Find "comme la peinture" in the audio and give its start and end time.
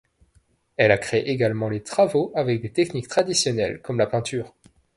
3.83-4.55